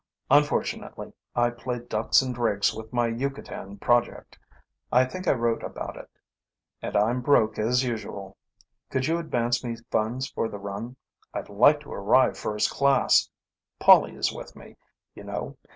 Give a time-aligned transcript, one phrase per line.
[0.31, 4.39] Unfortunately, I played ducks and drakes with my Yucatan project
[4.91, 6.09] I think I wrote about it
[6.81, 8.35] and I'm broke as usual.
[8.89, 10.95] Could you advance me funds for the run?
[11.35, 13.29] I'd like to arrive first class.
[13.77, 14.75] Polly is with me,
[15.13, 15.55] you know.